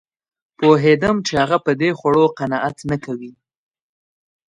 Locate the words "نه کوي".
2.89-3.31